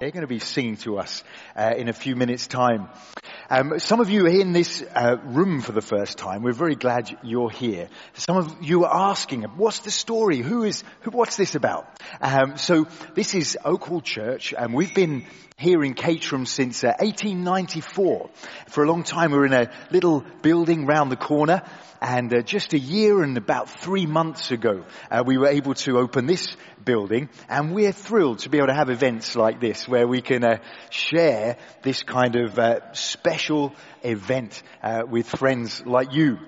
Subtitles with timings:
[0.00, 1.22] They're going to be singing to us
[1.54, 2.88] uh, in a few minutes' time.
[3.50, 6.42] Um, some of you are in this uh, room for the first time.
[6.42, 7.90] We're very glad you're here.
[8.14, 10.38] Some of you are asking, "What's the story?
[10.38, 10.84] Who is?
[11.02, 15.26] Who, what's this about?" Um, so this is Oak Hall Church, and we've been
[15.58, 18.30] here in Caterham since uh, 1894.
[18.68, 21.62] For a long time, we were in a little building round the corner.
[22.00, 25.98] And uh, just a year and about three months ago, uh, we were able to
[25.98, 26.56] open this
[26.90, 30.42] building, and we're thrilled to be able to have events like this where we can
[30.42, 30.56] uh,
[30.90, 33.72] share this kind of uh, special
[34.02, 36.40] event uh, with friends like you.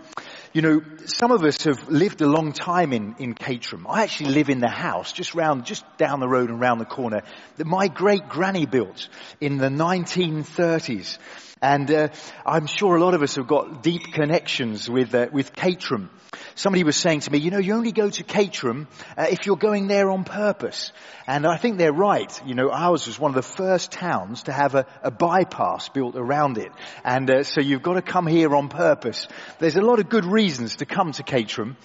[0.55, 3.87] You know, some of us have lived a long time in, in Caterham.
[3.89, 6.85] I actually live in the house just round, just down the road and round the
[6.85, 7.23] corner
[7.57, 9.09] that my great granny built
[9.41, 11.17] in the 1930s.
[11.63, 12.09] And uh,
[12.45, 16.11] I'm sure a lot of us have got deep connections with uh, with Caterham.
[16.55, 19.57] Somebody was saying to me, you know, you only go to Caterham uh, if you're
[19.57, 20.93] going there on purpose.
[21.27, 22.43] And I think they're right.
[22.45, 26.17] You know, ours was one of the first towns to have a, a bypass built
[26.17, 26.73] around it.
[27.05, 29.29] And uh, so you've got to come here on purpose.
[29.61, 31.77] There's a lot of good reasons to come to Caterham.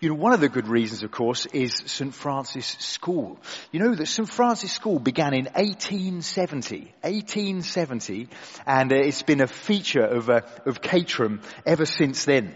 [0.00, 2.14] You know, one of the good reasons, of course, is St.
[2.14, 3.36] Francis School.
[3.72, 4.28] You know that St.
[4.28, 8.28] Francis School began in 1870, 1870,
[8.64, 12.54] and uh, it's been a feature of, uh, of Caterham ever since then.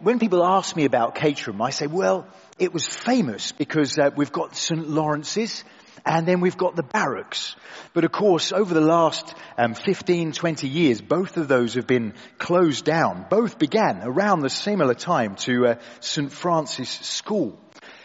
[0.00, 2.26] When people ask me about Caterham, I say, well,
[2.58, 4.88] it was famous because uh, we've got St.
[4.88, 5.62] Lawrence's,
[6.04, 7.56] and then we've got the barracks.
[7.92, 12.14] But of course, over the last um, 15, 20 years, both of those have been
[12.38, 13.26] closed down.
[13.28, 16.32] Both began around the similar time to uh, St.
[16.32, 17.58] Francis School.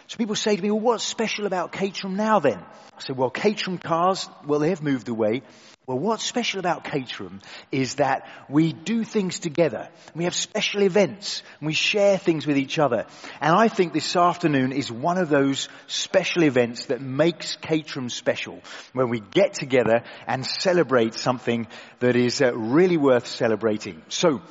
[0.07, 2.57] So people say to me, well, what's special about Caterham now then?
[2.57, 5.43] I said, well, Caterham cars, well, they have moved away.
[5.89, 9.89] Well, what's special about Caterham is that we do things together.
[10.13, 13.07] We have special events we share things with each other.
[13.41, 18.61] And I think this afternoon is one of those special events that makes Caterham special
[18.93, 21.65] when we get together and celebrate something
[22.01, 24.03] that is uh, really worth celebrating.
[24.09, 24.43] So,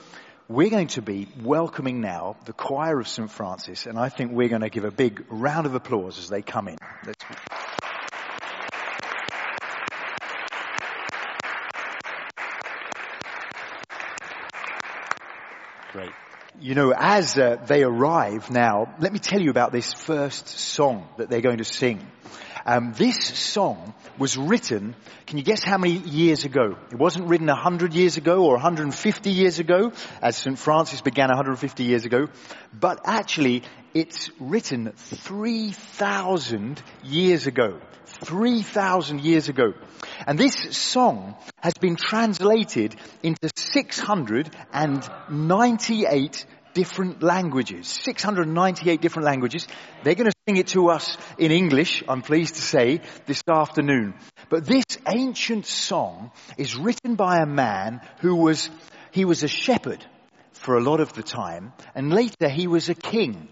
[0.49, 3.31] we're going to be welcoming now the choir of St.
[3.31, 6.43] Francis and I think we're going to give a big round of applause as they
[6.43, 6.79] come in.
[7.07, 7.68] Let's...
[15.93, 16.11] Great.
[16.61, 21.09] You know, as uh, they arrive now, let me tell you about this first song
[21.17, 22.07] that they're going to sing.
[22.67, 24.95] Um, this song was written,
[25.27, 26.77] can you guess how many years ago?
[26.93, 30.59] It wasn't written 100 years ago or 150 years ago, as St.
[30.59, 32.27] Francis began 150 years ago,
[32.79, 33.63] but actually
[33.95, 37.81] it's written 3,000 years ago.
[38.25, 39.73] 3,000 years ago.
[40.29, 47.89] And this song has been translated into 698 different languages.
[47.89, 49.67] 698 different languages.
[50.05, 54.17] They're going to sing it to us in English, I'm pleased to say, this afternoon.
[54.51, 58.69] But this ancient song is written by a man who was,
[59.13, 60.05] he was a shepherd
[60.53, 63.49] for a lot of the time, and later he was a king.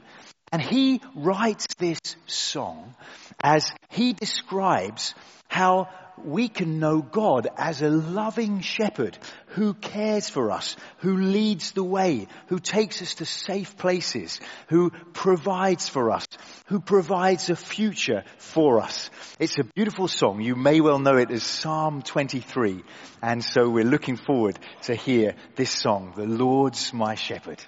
[0.53, 2.94] And he writes this song
[3.42, 5.15] as he describes
[5.48, 5.88] how
[6.25, 9.19] we can know God as a loving shepherd
[9.49, 14.91] who cares for us, who leads the way, who takes us to safe places, who
[15.12, 16.27] provides for us,
[16.66, 19.10] who provides a future for us.
[19.38, 20.41] It's a beautiful song.
[20.41, 22.83] You may well know it as Psalm 23.
[23.22, 27.62] And so we're looking forward to hear this song, The Lord's My Shepherd.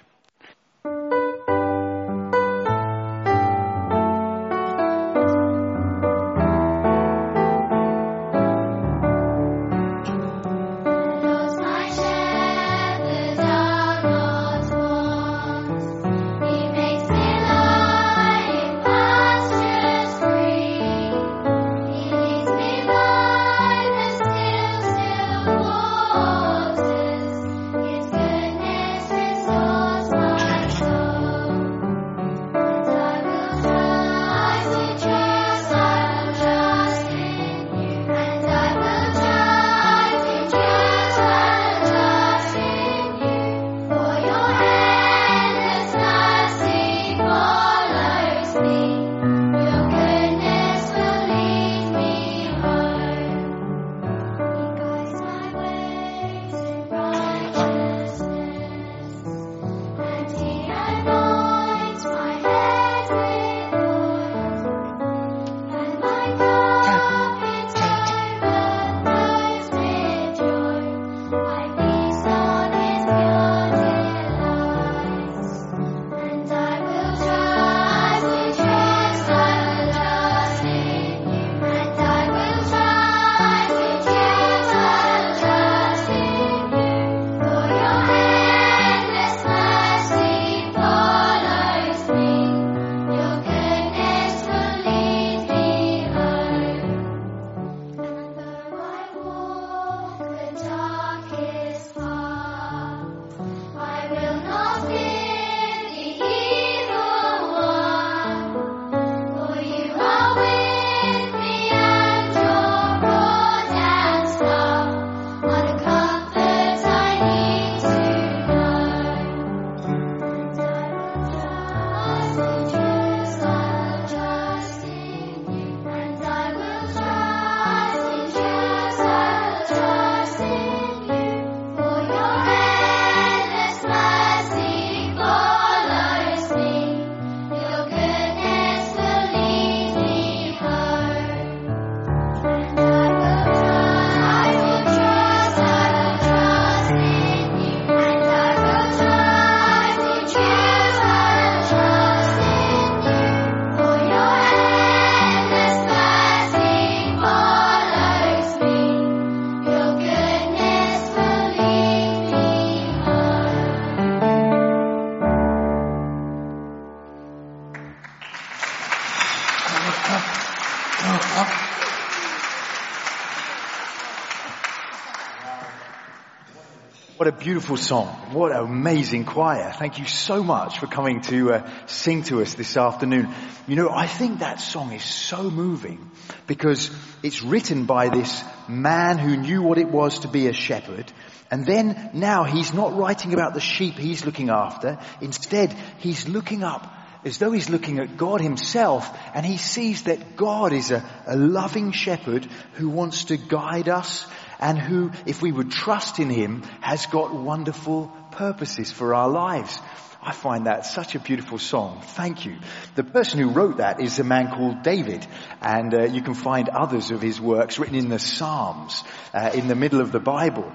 [177.39, 178.07] Beautiful song.
[178.33, 179.71] What an amazing choir.
[179.71, 183.33] Thank you so much for coming to uh, sing to us this afternoon.
[183.67, 186.11] You know, I think that song is so moving
[186.47, 186.91] because
[187.23, 191.11] it's written by this man who knew what it was to be a shepherd.
[191.49, 194.99] And then now he's not writing about the sheep he's looking after.
[195.21, 196.93] Instead, he's looking up
[197.23, 201.35] as though he's looking at God himself and he sees that God is a, a
[201.35, 204.25] loving shepherd who wants to guide us
[204.59, 209.79] and who, if we would trust in him, has got wonderful purposes for our lives.
[210.21, 212.01] I find that such a beautiful song.
[212.01, 212.57] Thank you.
[212.95, 215.25] The person who wrote that is a man called David,
[215.61, 219.69] and uh, you can find others of his works written in the Psalms, uh, in
[219.69, 220.69] the middle of the Bible.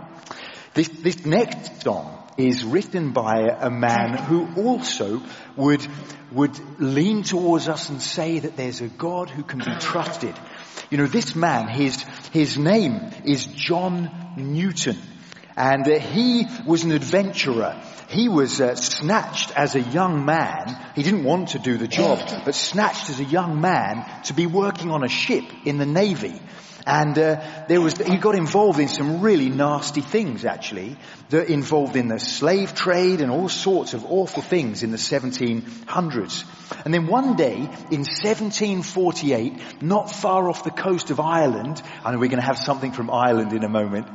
[0.73, 5.23] This, this next song is written by a man who also
[5.57, 5.87] would,
[6.33, 10.35] would lean towards us and say that there's a God who can be trusted.
[10.91, 12.03] You know, this man, his,
[12.33, 14.99] his name is John Newton.
[15.57, 17.81] And uh, he was an adventurer.
[18.09, 20.77] He was uh, snatched as a young man.
[20.97, 24.47] He didn't want to do the job, but snatched as a young man to be
[24.47, 26.41] working on a ship in the Navy.
[26.87, 30.97] And uh, there was, he got involved in some really nasty things actually,
[31.31, 36.45] that involved in the slave trade and all sorts of awful things in the 1700s.
[36.85, 42.29] And then one day in 1748, not far off the coast of Ireland, and we're
[42.29, 44.07] going to have something from Ireland in a moment,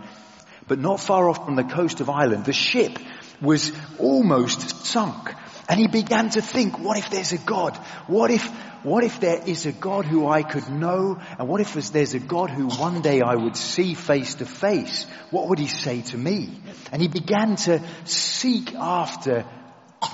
[0.67, 2.99] but not far off from the coast of Ireland, the ship
[3.41, 5.33] was almost sunk.
[5.67, 7.75] And he began to think, what if there's a God?
[8.07, 8.49] What if,
[8.83, 11.19] what if there is a God who I could know?
[11.37, 15.05] And what if there's a God who one day I would see face to face?
[15.31, 16.61] What would he say to me?
[16.91, 19.45] And he began to seek after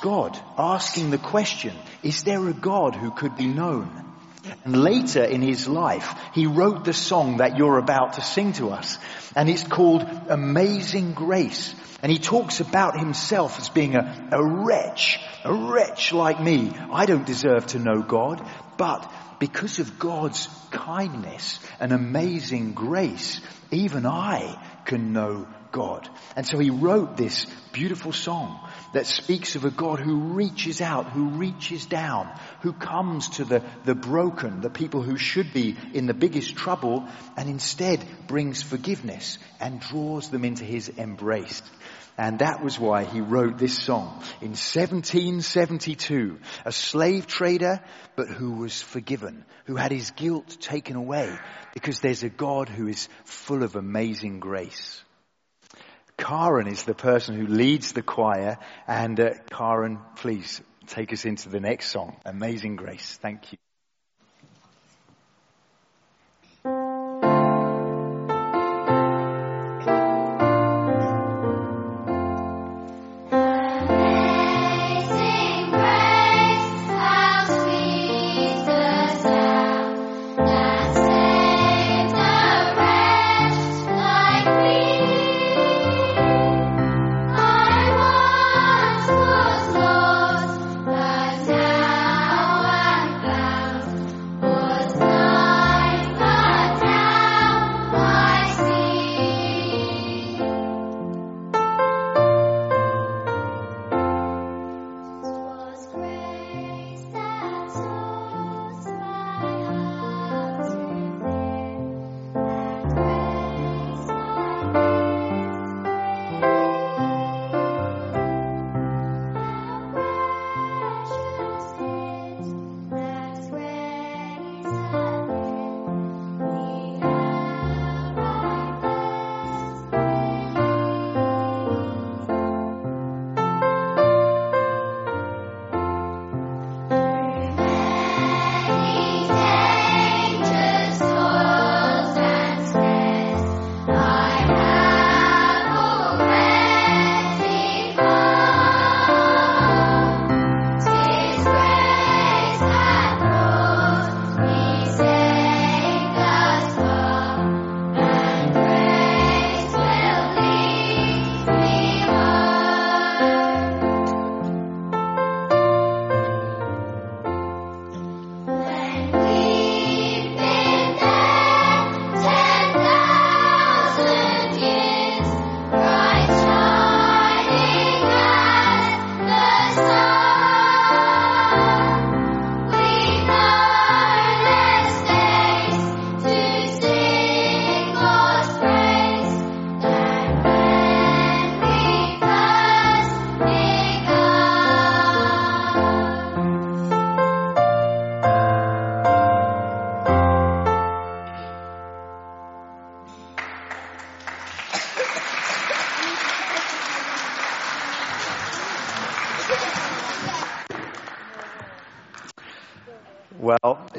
[0.01, 1.73] God, asking the question,
[2.03, 4.04] is there a God who could be known?
[4.65, 8.71] And later in his life, he wrote the song that you're about to sing to
[8.71, 8.97] us.
[9.35, 11.75] And it's called Amazing Grace.
[12.01, 16.71] And he talks about himself as being a, a wretch, a wretch like me.
[16.91, 18.43] I don't deserve to know God,
[18.75, 26.09] but because of God's kindness and amazing grace, even I can know God.
[26.35, 31.09] And so he wrote this beautiful song that speaks of a God who reaches out,
[31.09, 36.05] who reaches down, who comes to the, the broken, the people who should be in
[36.05, 41.61] the biggest trouble, and instead brings forgiveness and draws them into his embrace.
[42.17, 46.39] And that was why he wrote this song in 1772.
[46.63, 47.81] A slave trader,
[48.15, 51.37] but who was forgiven, who had his guilt taken away,
[51.73, 55.03] because there's a God who is full of amazing grace.
[56.17, 58.57] Karen is the person who leads the choir,
[58.87, 63.17] and uh, Karen, please take us into the next song, Amazing Grace.
[63.21, 63.57] Thank you.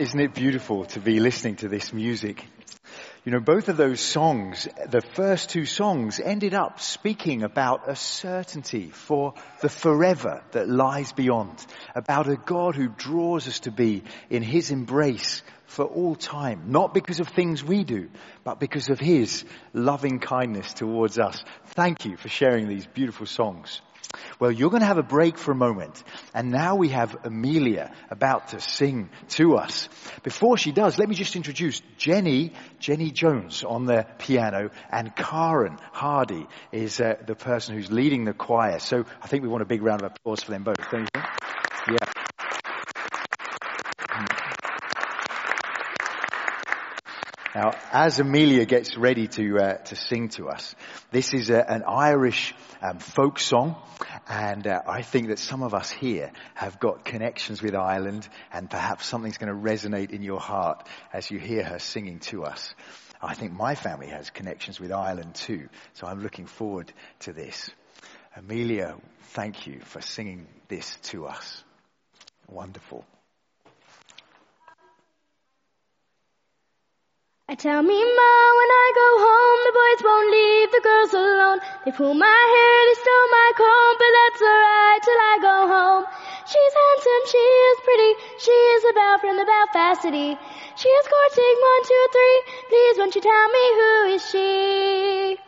[0.06, 2.46] Isn't it beautiful to be listening to this music?
[3.24, 7.96] You know, both of those songs, the first two songs ended up speaking about a
[7.96, 14.04] certainty for the forever that lies beyond, about a God who draws us to be
[14.30, 18.08] in His embrace for all time, not because of things we do,
[18.44, 21.42] but because of His loving kindness towards us.
[21.70, 23.80] Thank you for sharing these beautiful songs.
[24.38, 26.02] Well, you're going to have a break for a moment.
[26.34, 29.88] And now we have Amelia about to sing to us.
[30.22, 35.78] Before she does, let me just introduce Jenny, Jenny Jones on the piano and Karen
[35.92, 38.78] Hardy is uh, the person who's leading the choir.
[38.78, 41.22] So I think we want a big round of applause for them both, don't you?
[41.92, 42.15] Yeah.
[47.56, 50.74] Now, as Amelia gets ready to uh, to sing to us,
[51.10, 53.76] this is a, an Irish um, folk song,
[54.28, 58.68] and uh, I think that some of us here have got connections with Ireland, and
[58.68, 62.74] perhaps something's going to resonate in your heart as you hear her singing to us.
[63.22, 67.70] I think my family has connections with Ireland too, so I'm looking forward to this.
[68.36, 68.96] Amelia,
[69.28, 71.64] thank you for singing this to us.
[72.48, 73.06] Wonderful.
[77.48, 81.58] I tell me ma when I go home the boys won't leave the girls alone.
[81.84, 86.04] They pull my hair, they steal my comb, but that's alright till I go home.
[86.42, 88.12] She's handsome, she is pretty,
[88.42, 90.34] she is a belle from the Belfast city.
[90.74, 95.38] She is courting one, two, three, please won't you tell me who is she?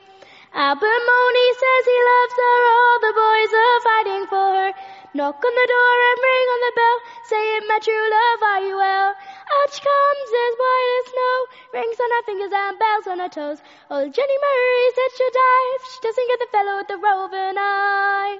[0.55, 4.71] Albert Mooney says he loves her, all the boys are fighting for her.
[5.15, 8.61] Knock on the door and ring on the bell, say it my true love, are
[8.61, 9.09] you well?
[9.17, 11.37] Out she comes as white as snow,
[11.73, 13.65] rings on her fingers and bells on her toes.
[13.89, 17.57] Old Jenny Murray said she'll die if she doesn't get the fellow with the roving
[17.57, 18.37] eye.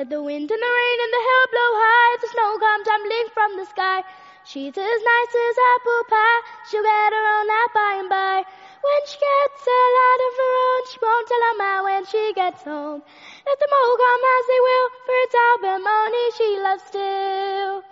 [0.00, 3.28] Let the wind and the rain and the hail blow high, the snow come tumbling
[3.36, 4.00] from the sky.
[4.48, 6.40] She's as nice as apple pie,
[6.72, 8.36] she'll get her own nap by and by.
[8.78, 12.22] When she gets a lot of her own, she won't tell her man when she
[12.34, 13.02] gets home.
[13.46, 17.82] Let them all come as they will, for it's Albert Mooney she loves still.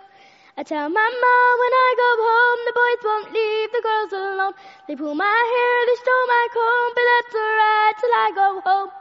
[0.55, 4.53] I tell my mom when I go home, the boys won't leave the girls alone.
[4.87, 8.91] They pull my hair, they stole my comb, but that's alright till I go home.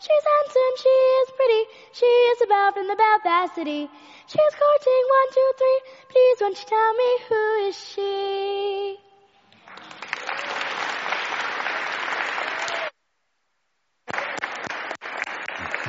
[0.00, 1.62] She's handsome, she is pretty,
[1.92, 3.90] she is a belle from the Belfast city.
[4.26, 9.05] She's courting one, two, three, please won't you tell me who is she?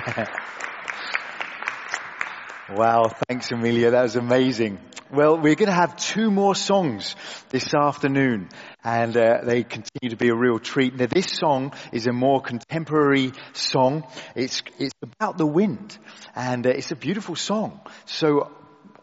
[2.70, 4.80] wow, thanks Amelia, that was amazing.
[5.12, 7.16] Well, we're going to have two more songs
[7.50, 8.50] this afternoon,
[8.84, 10.96] and uh, they continue to be a real treat.
[10.96, 14.04] Now, this song is a more contemporary song.
[14.36, 15.98] It's it's about the wind,
[16.36, 17.80] and uh, it's a beautiful song.
[18.06, 18.52] So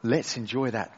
[0.03, 0.93] let's enjoy that.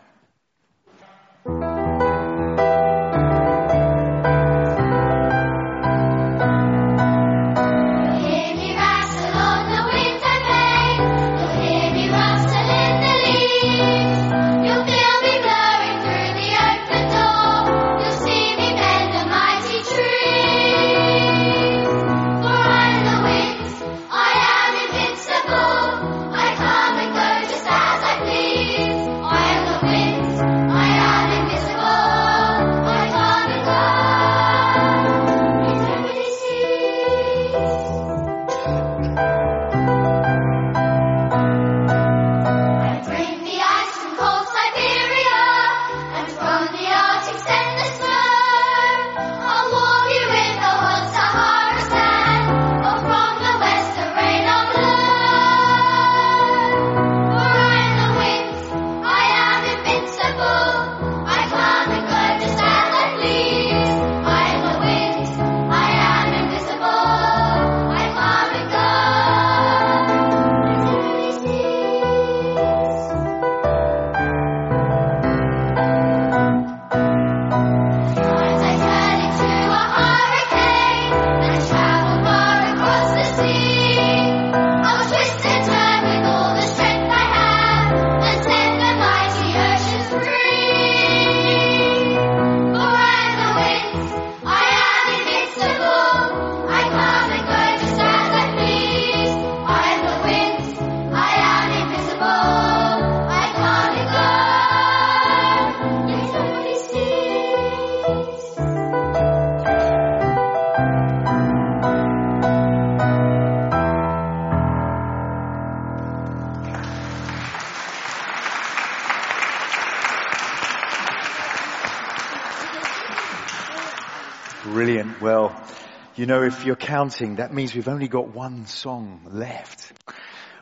[126.17, 129.91] You know, if you're counting, that means we've only got one song left.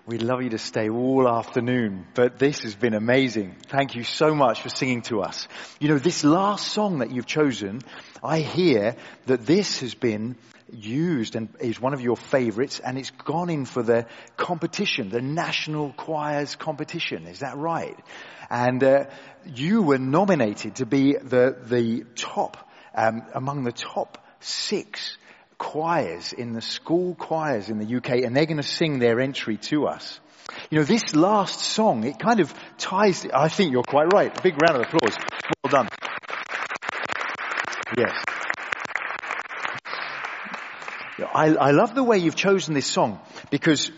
[0.06, 3.56] We'd love you to stay all afternoon, but this has been amazing.
[3.67, 5.49] Thank you so much for singing to us.
[5.80, 7.80] You know, this last song that you've chosen,
[8.23, 8.95] I hear
[9.26, 10.36] that this has been
[10.73, 15.23] used and is one of your favorites and it's gone in for the competition, the
[15.23, 17.26] national choirs competition.
[17.26, 17.99] Is that right?
[18.49, 19.06] And uh,
[19.45, 25.17] you were nominated to be the, the top, um, among the top six
[25.59, 29.57] choirs in the school choirs in the UK and they're going to sing their entry
[29.57, 30.21] to us.
[30.71, 34.37] You know, this last song, it kind of ties, I think you're quite right.
[34.37, 35.17] A big round of applause.
[35.63, 35.89] Well done.
[37.97, 38.25] Yes.
[41.35, 43.91] I, I love the way you've chosen this song because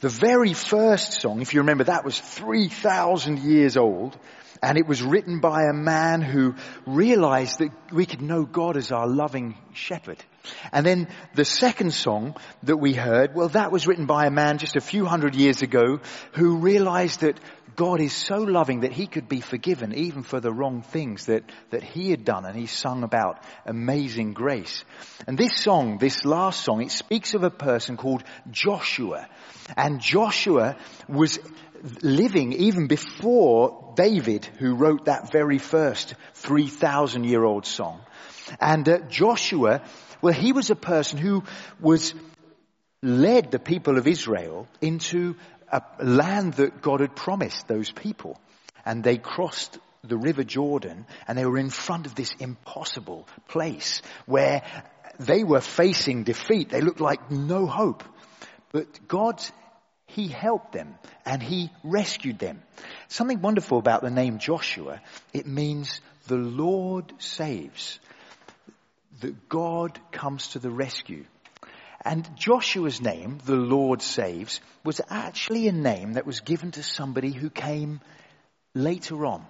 [0.00, 4.16] the very first song, if you remember, that was 3,000 years old
[4.62, 6.54] and it was written by a man who
[6.86, 10.22] realized that we could know God as our loving shepherd.
[10.72, 14.58] And then the second song that we heard, well, that was written by a man
[14.58, 16.00] just a few hundred years ago
[16.32, 17.40] who realized that
[17.76, 21.44] God is so loving that he could be forgiven even for the wrong things that,
[21.70, 24.84] that he had done and he sung about amazing grace.
[25.26, 29.28] And this song, this last song, it speaks of a person called Joshua.
[29.76, 30.76] And Joshua
[31.08, 31.38] was
[32.02, 38.00] living even before David who wrote that very first 3,000 year old song.
[38.60, 39.82] And uh, Joshua,
[40.22, 41.44] well, he was a person who
[41.80, 42.14] was
[43.02, 45.36] led the people of Israel into
[45.72, 48.38] a land that God had promised those people.
[48.84, 54.02] And they crossed the River Jordan and they were in front of this impossible place
[54.26, 54.62] where
[55.18, 56.70] they were facing defeat.
[56.70, 58.02] They looked like no hope.
[58.72, 59.42] But God,
[60.14, 60.94] He helped them
[61.24, 62.62] and He rescued them.
[63.08, 65.00] Something wonderful about the name Joshua,
[65.32, 67.98] it means the Lord saves.
[69.20, 71.24] That God comes to the rescue.
[72.02, 77.30] And Joshua's name, the Lord saves, was actually a name that was given to somebody
[77.30, 78.00] who came
[78.74, 79.44] later on.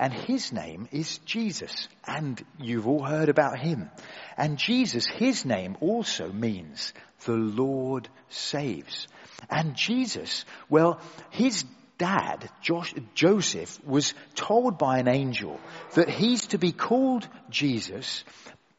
[0.00, 1.86] And his name is Jesus.
[2.06, 3.90] And you've all heard about him.
[4.34, 6.94] And Jesus, his name also means
[7.26, 9.08] the Lord saves.
[9.50, 11.66] And Jesus, well, his
[11.98, 15.60] dad, Josh, Joseph, was told by an angel
[15.92, 18.24] that he's to be called Jesus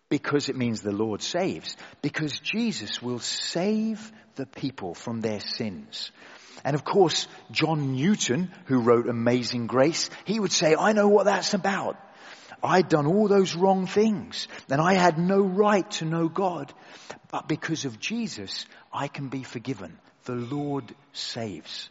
[0.10, 1.78] because it means the Lord saves.
[2.02, 6.12] Because Jesus will save the people from their sins.
[6.64, 11.26] And of course, John Newton, who wrote Amazing Grace, he would say, I know what
[11.26, 11.98] that's about.
[12.64, 16.72] I'd done all those wrong things and I had no right to know God.
[17.32, 19.98] But because of Jesus, I can be forgiven.
[20.26, 21.90] The Lord saves.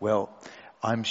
[0.00, 0.30] Well,
[0.82, 1.04] I'm,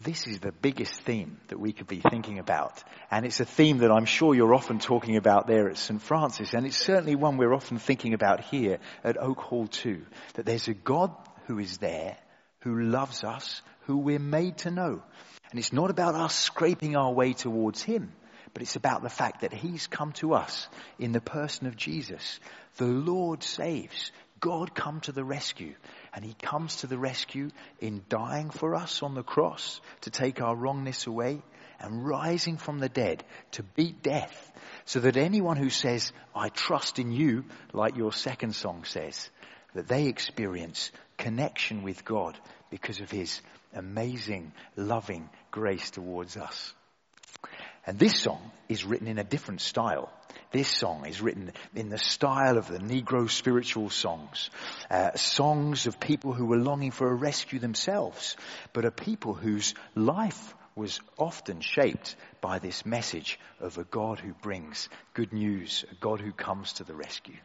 [0.00, 2.82] this is the biggest theme that we could be thinking about.
[3.10, 6.00] And it's a theme that I'm sure you're often talking about there at St.
[6.00, 6.54] Francis.
[6.54, 10.06] And it's certainly one we're often thinking about here at Oak Hall too.
[10.34, 11.14] That there's a God
[11.46, 12.16] who is there,
[12.60, 15.02] who loves us, who we're made to know.
[15.50, 18.12] And it's not about us scraping our way towards Him,
[18.52, 22.40] but it's about the fact that He's come to us in the person of Jesus.
[22.76, 24.10] The Lord saves.
[24.40, 25.74] God come to the rescue.
[26.12, 30.40] And he comes to the rescue in dying for us on the cross to take
[30.40, 31.42] our wrongness away
[31.80, 34.52] and rising from the dead to beat death
[34.84, 39.30] so that anyone who says, I trust in you, like your second song says,
[39.76, 42.38] that they experience connection with God
[42.70, 43.40] because of his
[43.74, 46.72] amazing, loving grace towards us.
[47.86, 50.10] And this song is written in a different style.
[50.50, 54.50] This song is written in the style of the Negro spiritual songs.
[54.90, 58.36] Uh, songs of people who were longing for a rescue themselves,
[58.72, 64.32] but a people whose life was often shaped by this message of a God who
[64.42, 67.36] brings good news, a God who comes to the rescue.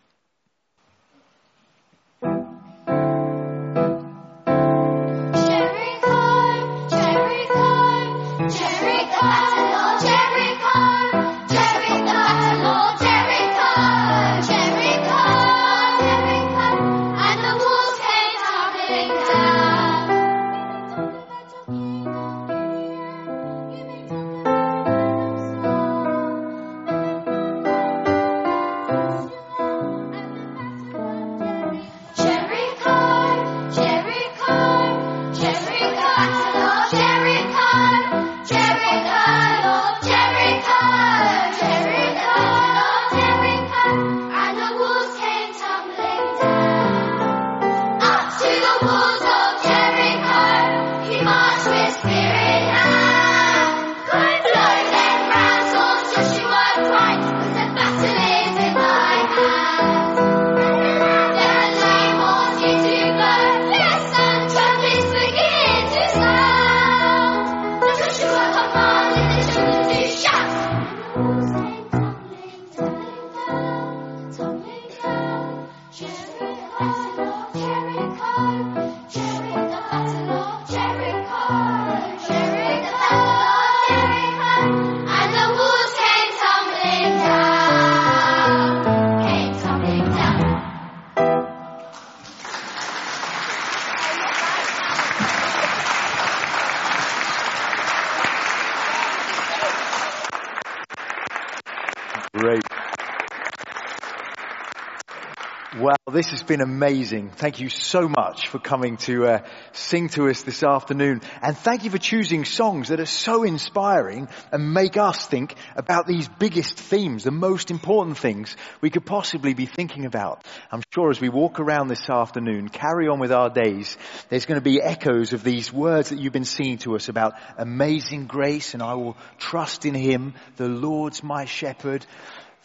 [106.11, 107.29] This has been amazing.
[107.29, 109.39] Thank you so much for coming to uh,
[109.71, 111.21] sing to us this afternoon.
[111.41, 116.07] And thank you for choosing songs that are so inspiring and make us think about
[116.07, 120.45] these biggest themes, the most important things we could possibly be thinking about.
[120.71, 123.97] I'm sure as we walk around this afternoon, carry on with our days,
[124.29, 127.33] there's going to be echoes of these words that you've been singing to us about
[127.57, 130.33] amazing grace and I will trust in Him.
[130.57, 132.05] The Lord's my shepherd.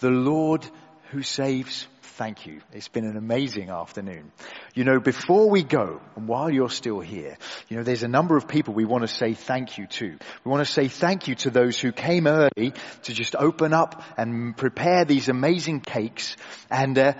[0.01, 0.69] The Lord
[1.11, 2.61] who saves thank you.
[2.73, 4.33] It's been an amazing afternoon.
[4.75, 7.37] You know, before we go, and while you're still here,
[7.69, 10.17] you know, there's a number of people we want to say thank you to.
[10.45, 14.03] We want to say thank you to those who came early to just open up
[14.17, 16.37] and prepare these amazing cakes.
[16.71, 17.13] And uh,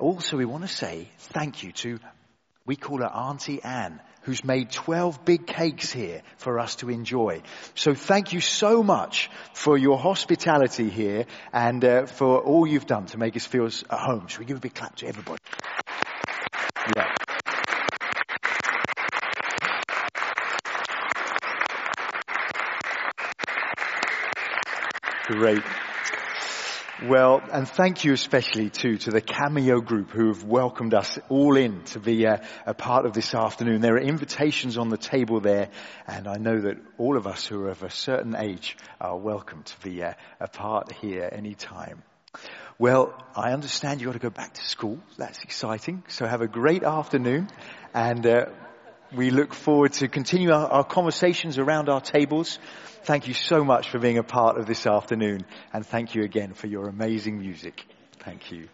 [0.00, 2.00] also we want to say thank you to,
[2.66, 7.40] we call her Auntie Anne who's made 12 big cakes here for us to enjoy.
[7.76, 13.06] So thank you so much for your hospitality here and uh, for all you've done
[13.06, 14.26] to make us feel at home.
[14.26, 15.40] Shall we give a big clap to everybody?
[16.96, 17.14] Yeah.
[25.28, 25.62] Great.
[27.04, 31.58] Well, and thank you especially too to the Cameo group who have welcomed us all
[31.58, 33.82] in to be a, a, part of this afternoon.
[33.82, 35.68] There are invitations on the table there,
[36.06, 39.62] and I know that all of us who are of a certain age are welcome
[39.62, 42.02] to be a, a part here any time.
[42.78, 44.98] Well, I understand you've got to go back to school.
[45.18, 46.02] That's exciting.
[46.08, 47.50] So have a great afternoon,
[47.92, 48.46] and uh,
[49.16, 52.58] we look forward to continue our, our conversations around our tables.
[53.04, 56.54] Thank you so much for being a part of this afternoon and thank you again
[56.54, 57.84] for your amazing music.
[58.20, 58.68] Thank you.